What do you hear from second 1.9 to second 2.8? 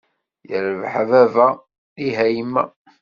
ih a yemma!